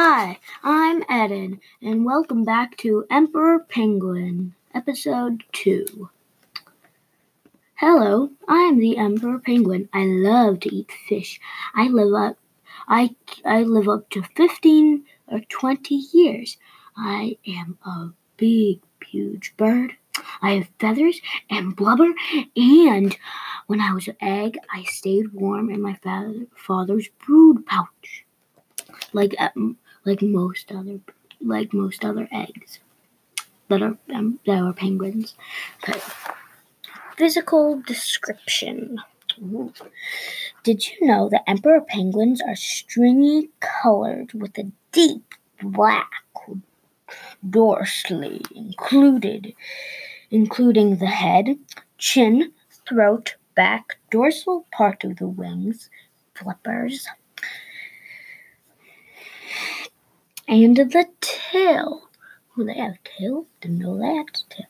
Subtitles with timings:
[0.00, 6.08] Hi, I'm Eden, and welcome back to Emperor Penguin, Episode 2.
[7.74, 9.88] Hello, I'm the Emperor Penguin.
[9.92, 11.40] I love to eat fish.
[11.74, 12.38] I live up
[12.86, 16.58] I, I live up to 15 or 20 years.
[16.96, 19.94] I am a big, huge bird.
[20.40, 21.20] I have feathers
[21.50, 22.12] and blubber,
[22.54, 23.18] and
[23.66, 25.98] when I was an egg, I stayed warm in my
[26.54, 28.24] father's brood pouch,
[29.12, 31.00] like um, like most other
[31.40, 32.80] like most other eggs
[33.68, 35.34] that are um, that are penguins.
[37.16, 38.98] Physical description.
[40.64, 46.10] Did you know that emperor penguins are stringy colored with a deep black
[47.48, 49.54] dorsally included
[50.30, 51.58] including the head,
[51.96, 52.52] chin,
[52.88, 55.90] throat, back, dorsal part of the wings,
[56.34, 57.06] flippers,
[60.48, 62.08] and the tail.
[62.56, 63.46] Oh, they have a tail?
[63.60, 64.42] Didn't know that.
[64.48, 64.66] Tail.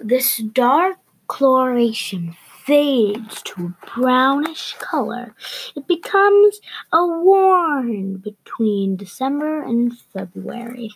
[0.00, 5.34] This dark coloration fades to a brownish color.
[5.76, 6.60] It becomes
[6.92, 10.90] a warm between December and February.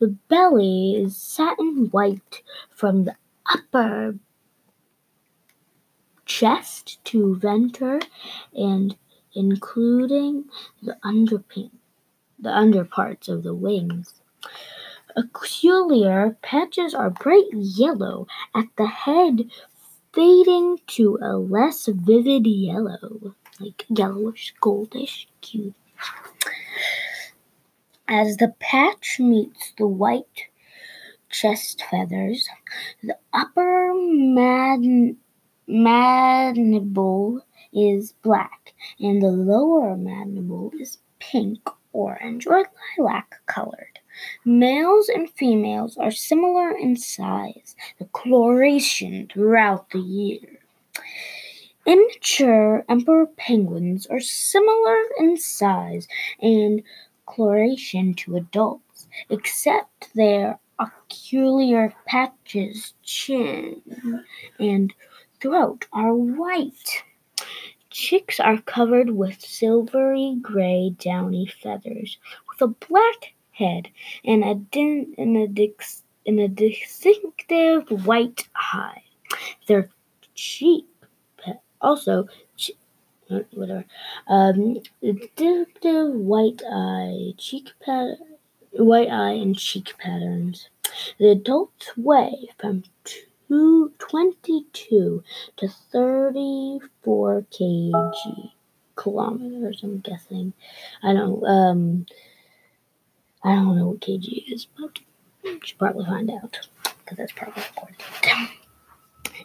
[0.00, 3.14] The belly is satin white from the
[3.48, 4.16] upper
[6.26, 8.00] chest to venter
[8.52, 8.96] and
[9.32, 10.46] including
[10.82, 11.70] the underpin,
[12.38, 14.14] the underparts of the wings.
[15.16, 19.50] Ocular patches are bright yellow at the head
[20.12, 25.74] fading to a less vivid yellow, like yellowish, goldish, cute.
[28.08, 30.48] As the patch meets the white
[31.28, 32.48] chest feathers,
[33.02, 33.92] the upper
[35.66, 37.40] mandible
[37.72, 42.66] is black, and the lower mandible is pink, orange, or
[42.98, 43.98] lilac colored.
[44.44, 50.60] Males and females are similar in size, the coloration throughout the year.
[51.86, 56.08] Immature emperor penguins are similar in size
[56.40, 56.82] and
[57.26, 63.80] coloration to adults, except their ocular patches, chin,
[64.58, 64.92] and
[65.40, 67.04] throat are white.
[67.96, 72.18] Chicks are covered with silvery gray downy feathers,
[72.48, 73.88] with a black head
[74.22, 79.02] and a, din- and a, dix- and a distinctive white eye.
[79.66, 79.88] Their
[80.34, 80.84] cheek
[81.80, 82.26] also
[83.30, 83.84] uh, whatever
[84.28, 88.18] um distinctive white eye cheek pattern
[88.72, 90.68] white eye and cheek patterns.
[91.18, 95.22] The adults weigh from two, 22
[95.56, 98.50] to 34 kg
[98.96, 99.80] kilometers.
[99.82, 100.52] I'm guessing.
[101.02, 101.44] I don't.
[101.44, 102.06] Um,
[103.44, 104.98] I don't know what kg is, but
[105.44, 108.02] you should probably find out because that's probably important.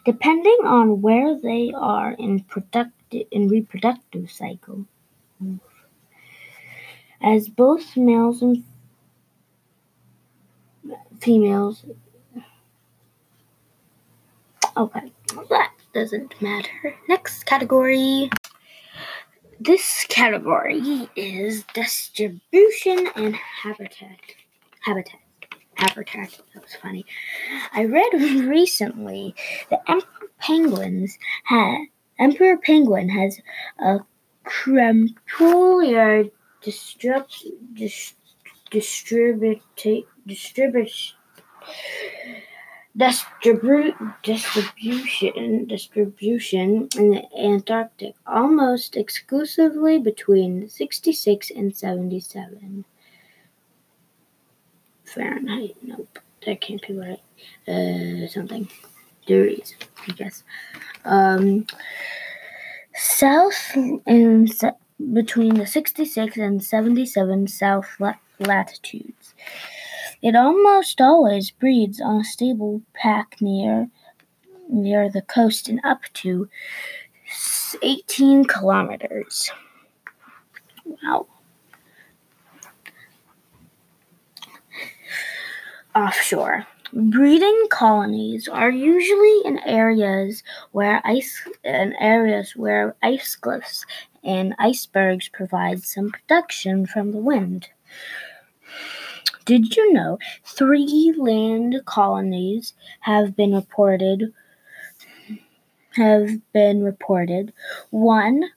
[0.06, 4.86] Depending on where they are in productive in reproductive cycle,
[7.22, 8.64] as both males and
[11.20, 11.86] females.
[14.78, 15.12] Okay,
[15.50, 16.96] that doesn't matter.
[17.10, 18.30] Next category.
[19.60, 24.18] This category is distribution and habitat.
[24.82, 25.20] Habitat.
[25.76, 26.40] Habitat.
[26.54, 27.06] That was funny.
[27.74, 28.14] I read
[28.48, 29.36] recently
[29.70, 31.86] that emperor penguins had
[32.18, 33.42] emperor penguin has
[33.80, 34.00] a
[34.44, 36.26] peculiar
[36.64, 37.26] distrib,
[37.74, 38.14] dis,
[38.70, 39.62] distribute
[40.26, 41.18] distribution
[42.98, 52.86] distribu- distribution distribution in the Antarctic almost exclusively between 66 and 77
[55.06, 55.76] Fahrenheit.
[55.82, 57.22] Nope, that can't be right.
[57.68, 58.68] Uh, something
[59.26, 59.76] degrees,
[60.08, 60.44] I guess.
[61.06, 61.66] Um,
[62.96, 63.76] south
[64.06, 64.72] and se-
[65.14, 69.34] between the 66 and 77 south la- latitudes.
[70.22, 73.90] It almost always breeds on a stable pack near
[74.70, 76.48] near the coast and up to
[77.82, 79.52] 18 kilometers.
[80.86, 81.28] Wow.
[85.96, 86.66] Offshore.
[86.94, 93.86] Breeding colonies are usually in areas where ice in areas where ice cliffs
[94.24, 97.70] and icebergs provide some protection from the wind.
[99.46, 104.34] Did you know three land colonies have been reported
[105.96, 107.54] have been reported.
[107.90, 108.52] One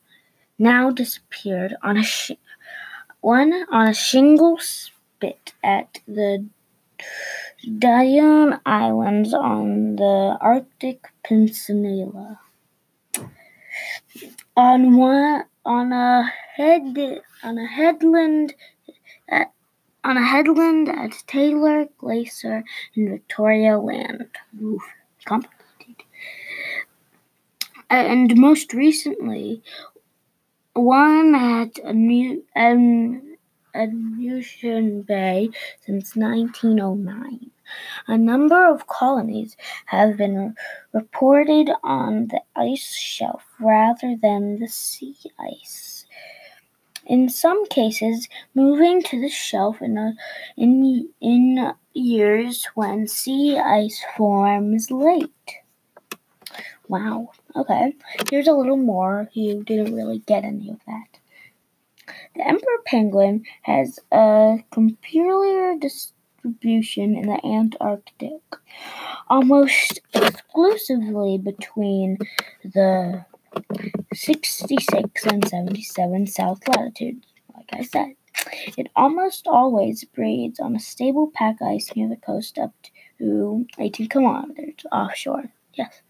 [0.58, 2.32] now disappeared on a sh-
[3.20, 6.46] one on a shingle spit at the
[7.78, 12.40] Dione Islands on the Arctic Peninsula.
[14.56, 16.96] On one on a head
[17.42, 18.54] on a headland
[19.28, 19.53] at,
[20.04, 22.62] on a headland at Taylor Glacier
[22.94, 24.28] in Victoria Land.
[24.62, 24.82] Oof,
[25.24, 26.04] complicated.
[27.90, 29.62] And most recently,
[30.74, 31.90] one at a
[32.56, 33.36] um,
[35.06, 37.50] Bay since 1909.
[38.08, 39.56] A number of colonies
[39.86, 40.54] have been
[40.92, 45.93] reported on the ice shelf rather than the sea ice.
[47.06, 50.14] In some cases, moving to the shelf in, a,
[50.56, 55.30] in, in years when sea ice forms late.
[56.88, 57.30] Wow.
[57.56, 57.94] Okay.
[58.30, 59.28] Here's a little more.
[59.32, 61.18] You didn't really get any of that.
[62.36, 68.42] The emperor penguin has a peculiar distribution in the Antarctic,
[69.28, 72.18] almost exclusively between
[72.62, 73.24] the
[74.12, 77.26] 66 and 77 south latitudes.
[77.54, 78.14] Like I said,
[78.76, 82.72] it almost always breeds on a stable pack ice near the coast up
[83.18, 85.44] to 18 kilometers offshore.
[85.74, 86.02] Yes,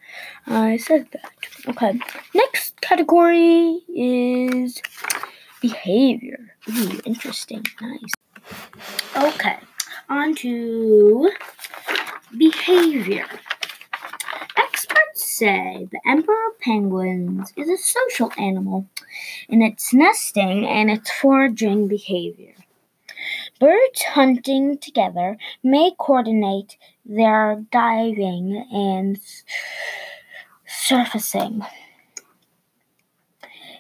[0.47, 1.31] I said that.
[1.69, 1.99] Okay,
[2.35, 4.81] next category is
[5.61, 6.55] behavior.
[6.71, 7.65] Ooh, interesting.
[7.81, 8.13] Nice.
[9.17, 9.57] Okay,
[10.09, 11.31] on to
[12.37, 13.27] behavior.
[15.37, 18.87] Say the emperor penguins is a social animal
[19.49, 22.55] in its nesting and its foraging behavior.
[23.59, 29.19] Birds hunting together may coordinate their diving and
[30.69, 31.63] surfacing.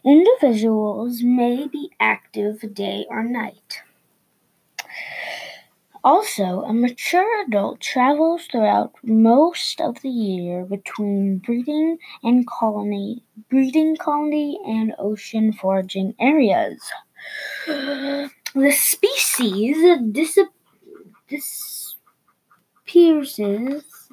[0.05, 3.84] Individuals may be active day or night.
[6.05, 13.97] Also, a mature adult travels throughout most of the year between breeding and colony, breeding
[13.97, 16.81] colony and ocean foraging areas.
[18.55, 19.77] The species
[20.12, 20.39] dis-
[21.29, 21.97] disperses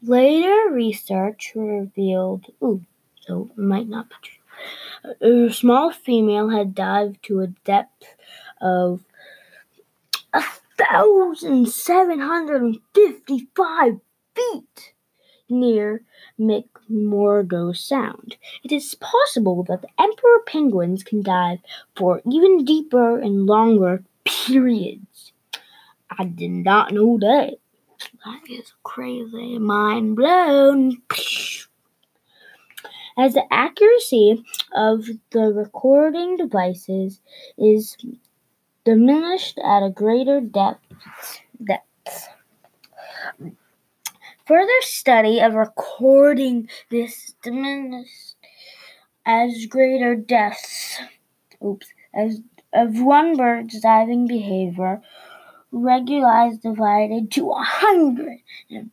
[0.02, 2.82] Later research revealed, ooh,
[3.20, 5.46] so it might not be true.
[5.48, 8.16] A small female had dived to a depth
[8.60, 9.04] of
[10.80, 13.98] a thousand seven hundred and fifty-five
[14.34, 14.94] feet
[15.48, 16.02] near
[16.38, 18.36] McMurdo Sound.
[18.62, 21.58] It is possible that the emperor penguins can dive
[21.96, 25.32] for even deeper and longer periods.
[26.18, 27.56] I did not know that.
[28.24, 29.58] That is crazy.
[29.58, 31.02] Mind blown.
[33.18, 37.20] As the accuracy of the recording devices
[37.58, 37.96] is
[38.90, 40.82] diminished at a greater depth.
[41.62, 42.28] depth.
[44.46, 48.34] Further study of recording this diminished
[49.24, 50.98] as greater depths
[51.64, 52.40] oops, as
[52.72, 55.00] of one bird's diving behavior
[55.70, 58.90] regularized divided to a hundred and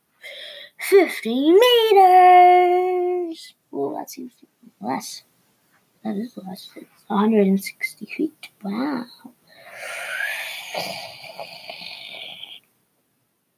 [0.80, 3.56] fifty meters.
[3.72, 4.34] Well, that seems
[4.80, 5.24] less.
[6.04, 6.70] that is less.
[6.76, 8.50] It's 160 feet.
[8.62, 9.06] Wow.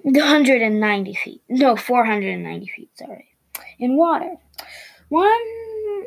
[0.03, 1.41] 190 feet.
[1.49, 3.29] No, 490 feet, sorry.
[3.77, 4.35] In water.
[5.09, 6.05] One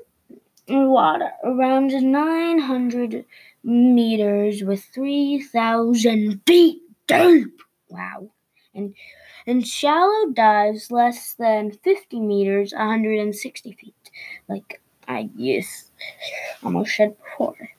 [0.69, 3.25] water around 900
[3.65, 7.63] meters with 3,000 feet deep.
[7.89, 8.31] Wow.
[8.75, 8.95] And
[9.47, 14.11] in shallow dives less than 50 meters, 160 feet.
[14.49, 15.91] Like I yes,
[16.63, 17.71] almost said before.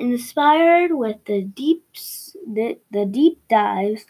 [0.00, 4.06] Inspired with the deeps, the, the deep dives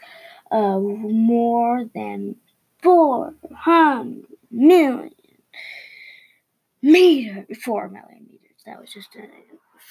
[0.50, 2.36] of more than
[2.82, 5.10] 400 million
[6.82, 8.62] meters, 4 million meters.
[8.66, 9.22] That was just a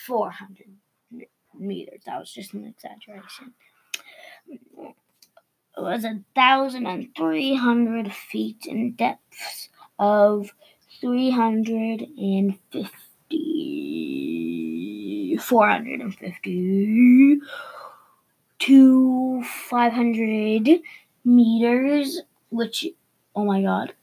[0.07, 0.65] 400
[1.59, 2.01] meters.
[2.05, 3.53] That was just an exaggeration.
[4.47, 4.61] It
[5.77, 10.51] was a thousand and three hundred feet in depths of
[11.01, 12.59] 350,
[15.41, 17.39] 450
[18.59, 20.81] to 500
[21.25, 22.85] meters, which,
[23.35, 23.93] oh my god,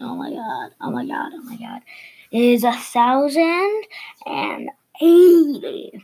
[0.00, 1.82] oh my god, oh my god, oh my god,
[2.30, 3.82] is a thousand
[4.26, 6.02] and eighty.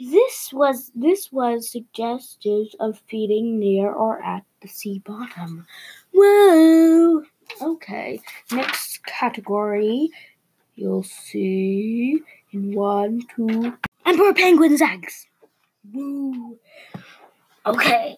[0.00, 5.66] This was this was suggestive of feeding near or at the sea bottom.
[6.14, 7.22] Whoa.
[7.60, 8.20] Okay.
[8.50, 10.10] Next category
[10.74, 12.18] you'll see
[12.52, 13.74] in one, two
[14.06, 15.26] Emperor Penguin's eggs.
[15.92, 16.58] Woo.
[17.66, 18.16] Okay.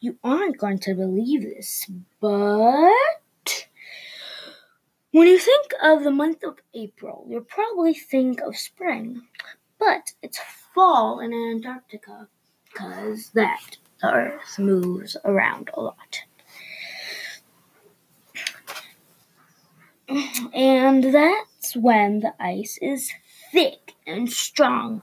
[0.00, 3.68] You aren't going to believe this, but
[5.10, 9.22] when you think of the month of April, you'll probably think of spring.
[9.78, 10.38] But it's
[10.74, 12.28] fall in Antarctica
[12.64, 16.22] because that the Earth moves around a lot.
[20.54, 23.10] And that's when the ice is
[23.52, 25.02] thick and strong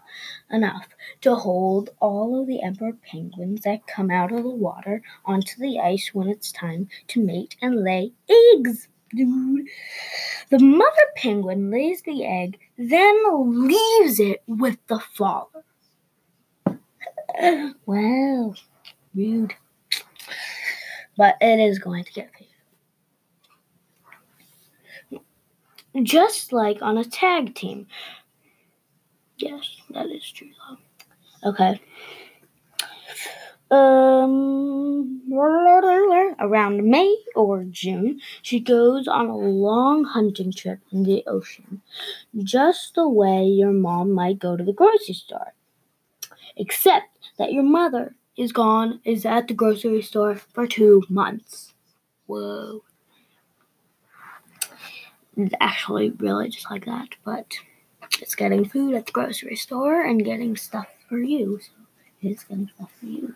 [0.50, 0.88] enough
[1.22, 5.80] to hold all of the emperor penguins that come out of the water onto the
[5.80, 8.88] ice when it's time to mate and lay eggs.
[9.16, 9.68] Dude.
[10.50, 13.24] The mother penguin lays the egg, then
[13.68, 15.64] leaves it with the father.
[17.88, 18.56] Well,
[19.16, 19.56] rude.
[21.18, 22.48] But it is going to get paid.
[26.04, 27.88] Just like on a tag team.
[29.38, 31.50] Yes, that is true though.
[31.50, 31.82] Okay.
[33.74, 35.24] Um,
[36.40, 41.82] around May or June, she goes on a long hunting trip in the ocean,
[42.44, 45.54] just the way your mom might go to the grocery store.
[46.56, 47.08] Except
[47.40, 51.74] that your mother is gone, is at the grocery store for two months.
[52.28, 52.84] Whoa.
[55.36, 57.48] It's actually really just like that, but
[58.22, 61.60] it's getting food at the grocery store and getting stuff for you.
[61.60, 61.72] So
[62.22, 63.34] it's getting stuff for you.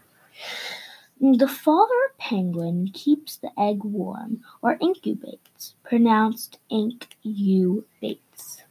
[1.20, 8.62] The father penguin keeps the egg warm or incubates, pronounced incubates.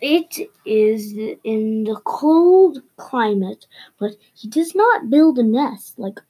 [0.00, 1.12] It is
[1.44, 3.66] in the cold climate,
[3.98, 6.20] but he does not build a nest like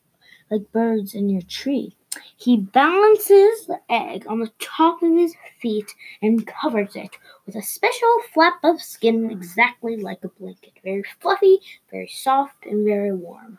[0.51, 1.97] like birds in your tree.
[2.37, 7.63] He balances the egg on the top of his feet and covers it with a
[7.63, 10.73] special flap of skin exactly like a blanket.
[10.85, 11.59] Very fluffy,
[11.91, 13.59] very soft, and very warm.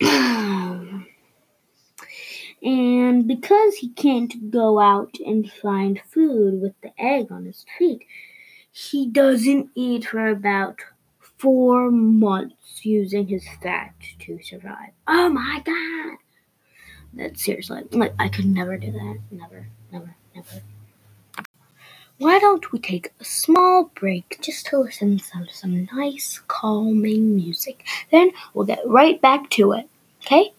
[2.62, 8.04] and because he can't go out and find food with the egg on his feet,
[8.72, 10.80] he doesn't eat for about
[11.20, 14.90] four months using his fat to survive.
[15.08, 16.18] Oh my god!
[17.14, 19.18] That seriously, like I could never do that.
[19.30, 20.62] Never, never, never.
[22.18, 27.84] Why don't we take a small break just to listen to some nice, calming music?
[28.10, 29.88] Then we'll get right back to it.
[30.22, 30.52] Okay?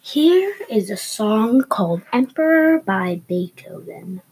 [0.00, 4.22] Here is a song called Emperor by Beethoven.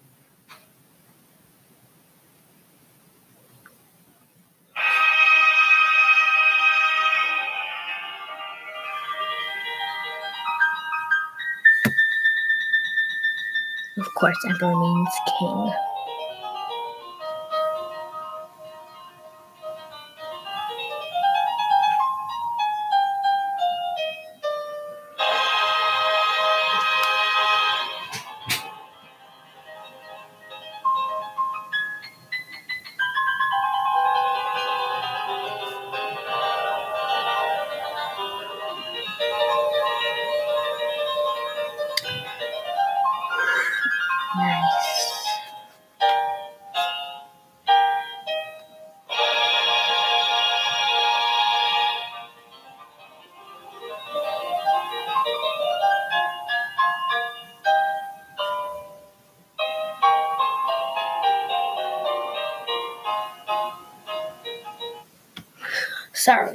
[13.96, 15.08] Of course, emperor means
[15.38, 15.72] king.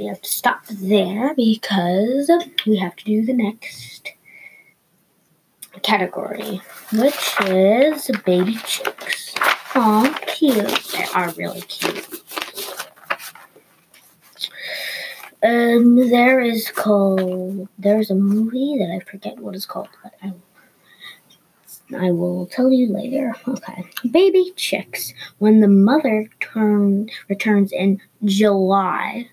[0.07, 2.31] We have to stop there because
[2.65, 4.13] we have to do the next
[5.81, 6.61] category,
[6.93, 9.35] which is baby chicks.
[9.75, 10.93] Aw, cute.
[10.93, 12.07] They are really cute.
[15.43, 17.67] Um, there is called.
[17.77, 20.31] There's a movie that I forget what it's called, but I
[21.97, 23.35] I will tell you later.
[23.45, 23.83] Okay.
[24.09, 25.13] Baby chicks.
[25.39, 29.29] When the mother turn returns in July.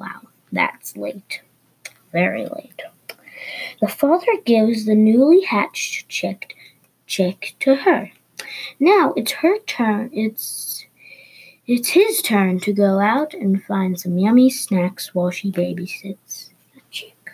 [0.00, 1.42] Wow, that's late.
[2.10, 2.82] Very late.
[3.82, 6.56] The father gives the newly hatched chick
[7.06, 8.10] chick to her.
[8.78, 10.08] Now it's her turn.
[10.14, 10.86] It's
[11.66, 16.80] it's his turn to go out and find some yummy snacks while she babysits the
[16.90, 17.30] chick.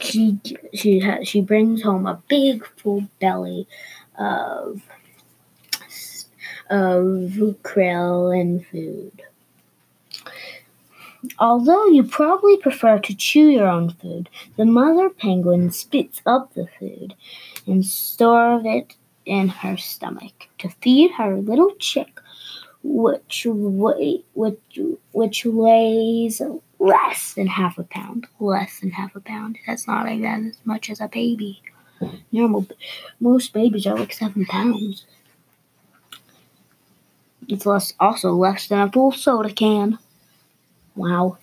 [0.00, 0.40] She
[0.74, 3.68] she ha- she brings home a big full belly
[4.18, 4.82] of
[6.68, 7.30] of
[7.62, 9.22] krill and food.
[11.38, 16.68] Although you probably prefer to chew your own food, the mother penguin spits up the
[16.78, 17.14] food
[17.66, 22.20] and stores it in her stomach to feed her little chick,
[22.82, 24.78] which weigh, which
[25.12, 26.42] which weighs
[26.78, 28.26] less than half a pound.
[28.38, 29.58] Less than half a pound.
[29.66, 31.62] That's not even as much as a baby.
[32.30, 32.66] Normal,
[33.20, 35.06] most babies are like seven pounds.
[37.48, 39.98] It's less, also less than a full soda can.
[40.96, 41.38] Wow.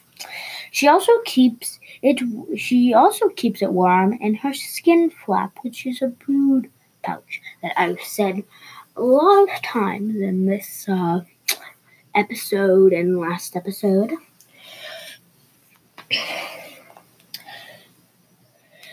[0.71, 2.21] She also keeps it.
[2.57, 6.69] She also keeps it warm in her skin flap, which is a brood
[7.03, 8.43] pouch that I've said
[8.95, 11.21] a lot of times in this uh,
[12.15, 14.13] episode and last episode.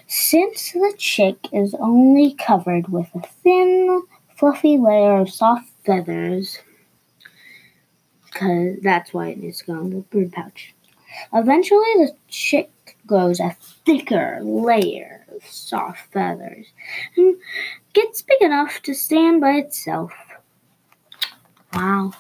[0.06, 4.02] Since the chick is only covered with a thin,
[4.36, 6.58] fluffy layer of soft feathers,
[8.38, 10.74] because that's why it needs to go in the brood pouch.
[11.32, 12.70] Eventually, the chick
[13.06, 16.66] grows a thicker layer of soft feathers
[17.16, 17.36] and
[17.92, 20.12] gets big enough to stand by itself.
[21.72, 22.12] Wow.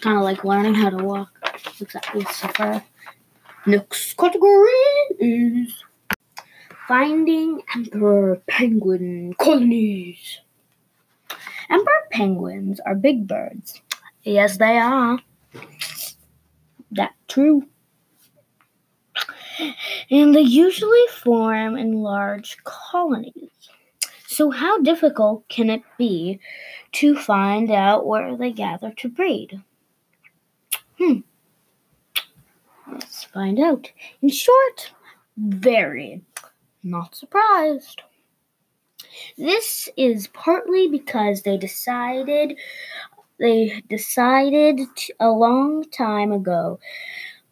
[0.00, 1.30] Kind of like learning how to walk.
[1.80, 2.82] Exactly, suffer.
[3.66, 4.72] Next category
[5.18, 5.82] is
[6.86, 10.40] finding emperor penguin colonies.
[11.70, 13.80] Emperor penguins are big birds
[14.22, 15.18] Yes, they are.
[16.90, 17.66] That's true.
[20.10, 23.50] And they usually form in large colonies.
[24.26, 26.40] So, how difficult can it be
[26.92, 29.60] to find out where they gather to breed?
[30.98, 31.18] Hmm.
[32.90, 33.90] Let's find out.
[34.22, 34.92] In short,
[35.36, 36.22] very.
[36.82, 38.02] Not surprised.
[39.36, 42.56] This is partly because they decided
[43.42, 44.78] they decided
[45.18, 46.78] a long time ago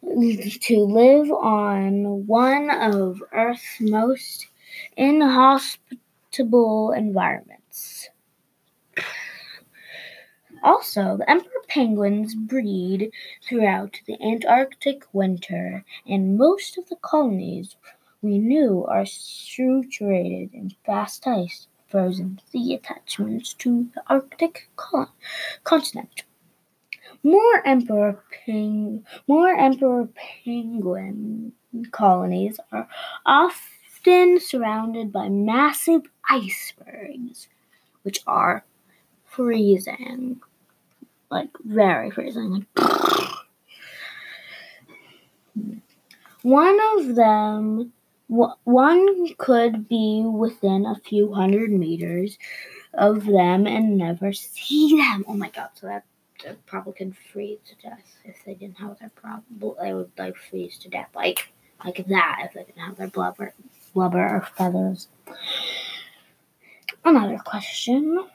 [0.01, 4.47] to live on one of Earth's most
[4.95, 8.07] inhospitable environments.
[10.63, 13.11] Also, the emperor penguins breed
[13.43, 17.75] throughout the Antarctic winter, and most of the colonies
[18.21, 24.69] we knew are situated in fast ice frozen sea attachments to the Arctic
[25.63, 26.23] continent.
[27.23, 31.51] More emperor peng- more emperor penguin
[31.91, 32.87] colonies are
[33.25, 37.47] often surrounded by massive icebergs,
[38.03, 38.63] which are
[39.25, 40.41] freezing,
[41.29, 42.65] like very freezing.
[46.41, 47.93] One of them
[48.31, 52.37] one could be within a few hundred meters
[52.93, 55.25] of them and never see them.
[55.27, 56.05] Oh my god, so that,
[56.45, 59.75] that probably could freeze to death if they didn't have their problem.
[59.81, 61.51] They would like freeze to death like
[61.83, 63.53] like that if they didn't have their blubber
[63.93, 65.09] blubber or feathers.
[67.03, 68.27] Another question.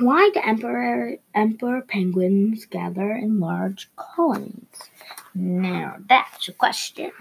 [0.00, 4.90] Why do emperor emperor penguins gather in large colonies?
[5.34, 7.12] Now that's a question.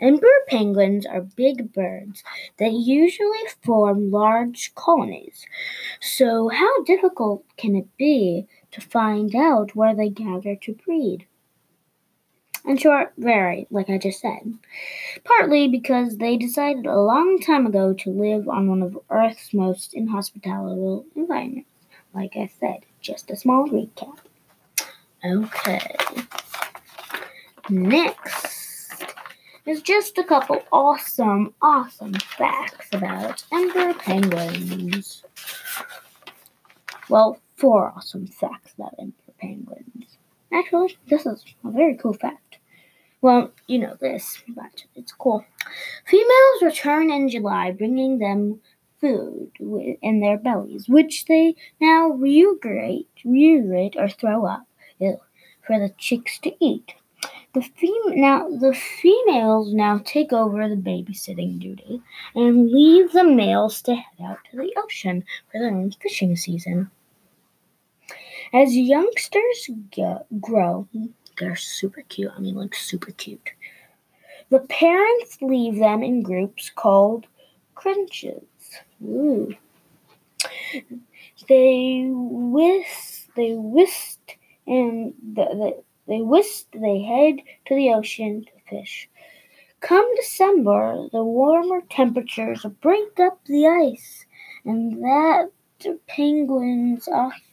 [0.00, 2.24] Emperor penguins are big birds
[2.58, 5.46] that usually form large colonies.
[6.00, 11.26] So, how difficult can it be to find out where they gather to breed?
[12.66, 14.54] In short, very, like I just said.
[15.22, 19.92] Partly because they decided a long time ago to live on one of Earth's most
[19.92, 21.68] inhospitable environments.
[22.14, 24.16] Like I said, just a small recap.
[25.24, 25.94] Okay.
[27.68, 28.53] Next
[29.66, 35.24] is just a couple awesome, awesome facts about emperor penguins.
[37.08, 40.18] Well, four awesome facts about emperor penguins.
[40.52, 42.58] Actually, this is a very cool fact.
[43.22, 45.44] Well, you know this, but it's cool.
[46.06, 48.60] Females return in July, bringing them
[49.00, 49.50] food
[50.02, 54.66] in their bellies, which they now regurgitate, regurgitate or throw up
[55.66, 56.92] for the chicks to eat.
[57.54, 62.02] The fem- now the females now take over the babysitting duty
[62.34, 66.90] and leave the males to head out to the ocean for their own fishing season.
[68.52, 70.88] As youngsters get, grow,
[71.38, 72.32] they're super cute.
[72.36, 73.50] I mean, like super cute.
[74.50, 77.26] The parents leave them in groups called
[77.74, 78.42] crunches.
[79.02, 79.54] Ooh.
[81.48, 84.36] They whisk, they whisked,
[84.66, 86.72] and the, the, they whisked.
[86.72, 87.36] They head
[87.66, 89.08] to the ocean to fish.
[89.80, 94.24] Come December, the warmer temperatures break up the ice,
[94.64, 97.08] and that the penguins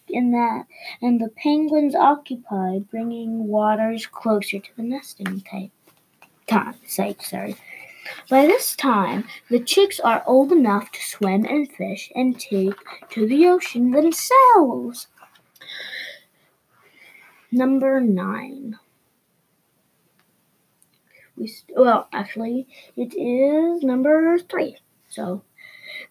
[0.07, 0.65] in that
[1.01, 5.71] and the penguins occupy, bringing waters closer to the nesting type
[6.47, 7.21] time site.
[7.21, 7.55] Sorry.
[8.29, 12.75] By this time, the chicks are old enough to swim and fish and take
[13.11, 15.07] to the ocean themselves.
[17.51, 18.77] Number nine.
[21.35, 24.77] We st- well, actually, it is number three.
[25.09, 25.43] So,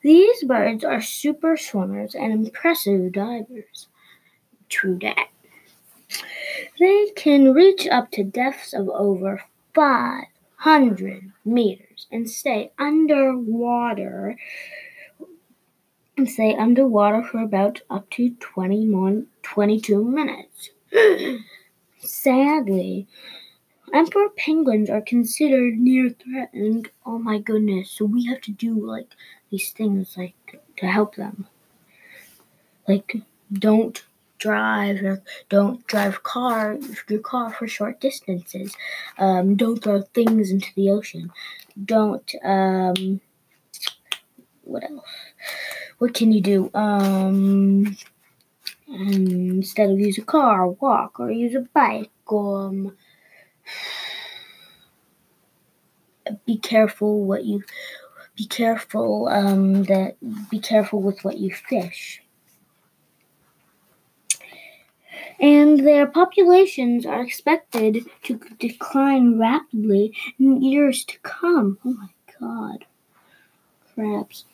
[0.02, 3.88] these birds are super swimmers and impressive divers.
[4.68, 5.28] True that.
[6.78, 9.42] They can reach up to depths of over
[9.74, 14.36] 500 meters and stay underwater
[16.16, 20.70] and stay underwater for about up to 21, 22 minutes.
[21.98, 23.06] Sadly,
[23.92, 26.90] emperor penguins are considered near threatened.
[27.04, 27.90] Oh my goodness.
[27.90, 29.08] So we have to do like
[29.50, 31.46] these things like to help them.
[32.88, 33.16] Like
[33.52, 34.02] don't
[34.38, 38.74] drive don't drive car your car for short distances.
[39.18, 41.30] Um, don't throw things into the ocean.
[41.84, 43.20] Don't um,
[44.62, 45.04] what else?
[45.98, 46.70] What can you do?
[46.74, 47.96] Um,
[48.90, 52.10] instead of use a car, walk or use a bike.
[52.30, 52.96] Um,
[56.46, 57.62] be careful what you
[58.36, 60.16] be careful um, that
[60.50, 62.22] be careful with what you fish
[65.40, 71.78] and their populations are expected to decline rapidly in years to come.
[71.84, 72.84] Oh my god.
[73.94, 74.44] Crabs.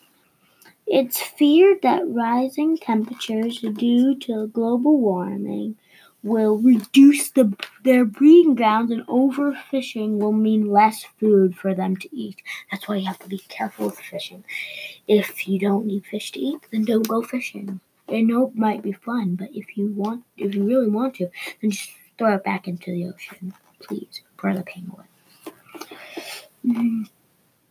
[0.86, 5.76] It's feared that rising temperatures due to global warming
[6.22, 12.16] will reduce the, their breeding grounds and overfishing will mean less food for them to
[12.16, 12.42] eat.
[12.70, 14.44] That's why you have to be careful with fishing.
[15.06, 17.80] If you don't need fish to eat, then don't go fishing.
[18.08, 21.28] I know it might be fun, but if you want, if you really want to,
[21.60, 25.06] then just throw it back into the ocean, please, for the penguin.
[26.64, 27.08] Mm.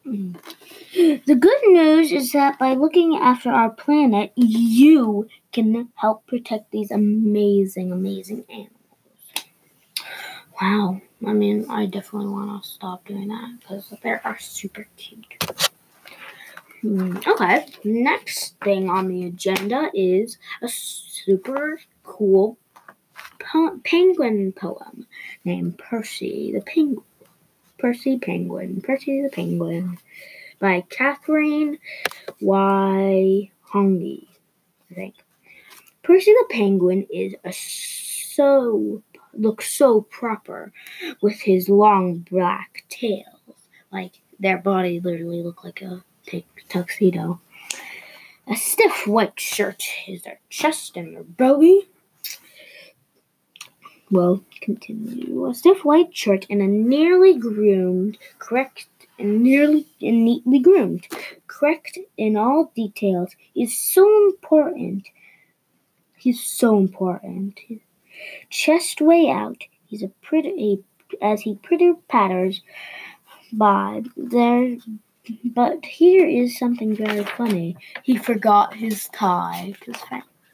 [0.06, 6.92] The good news is that by looking after our planet, you can help protect these
[6.92, 8.72] amazing, amazing animals.
[10.62, 11.02] Wow.
[11.26, 15.26] I mean, I definitely want to stop doing that because they are super cute.
[16.82, 22.58] Hmm, okay, next thing on the agenda is a super cool
[23.84, 25.08] penguin poem
[25.44, 27.04] named Percy the Penguin.
[27.78, 28.82] Percy Penguin.
[28.82, 29.98] Percy the Penguin
[30.60, 31.78] by Catherine
[32.42, 33.52] Y.
[33.72, 34.28] Hongi,
[34.90, 35.16] I think.
[36.04, 39.02] Percy the Penguin is a so
[39.34, 40.72] looks so proper
[41.22, 43.26] with his long black tails.
[43.92, 46.04] Like their body literally look like a
[46.70, 47.42] tuxedo.
[48.48, 51.88] A stiff white shirt is their chest and their belly.
[54.12, 55.48] Well, continue.
[55.48, 58.88] A stiff white shirt and a nearly groomed, correct,
[59.18, 61.08] and nearly and neatly groomed,
[61.48, 65.08] correct in all details, is so important.
[66.16, 67.60] He's so important.
[68.50, 69.64] Chest way out.
[69.86, 70.84] He's a pretty
[71.22, 72.62] as he pretty patters
[73.52, 74.04] by.
[74.16, 74.78] There
[75.44, 77.76] but here is something very funny.
[78.04, 80.02] He forgot his tie because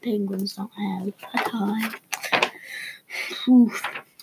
[0.02, 1.90] penguins don't have a tie.
[3.48, 3.82] Oof.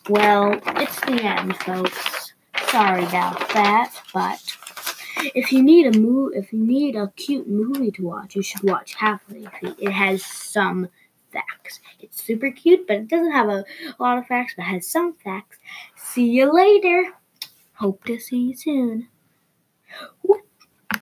[0.09, 2.33] Well, it's the end, folks.
[2.69, 4.39] Sorry about that, but
[5.35, 8.63] if you need a move, if you need a cute movie to watch, you should
[8.63, 9.75] watch Happily Feet.
[9.77, 10.89] It has some
[11.31, 11.79] facts.
[11.99, 13.65] It's super cute, but it doesn't have a
[13.99, 15.57] lot of facts, but it has some facts.
[15.95, 17.13] See you later.
[17.73, 19.07] Hope to see you soon.